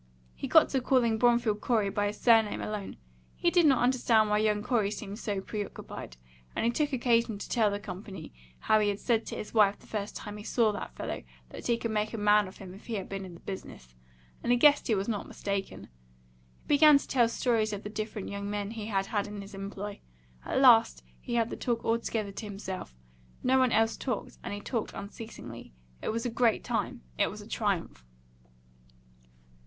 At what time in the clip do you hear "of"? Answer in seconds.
12.47-12.57, 17.71-17.83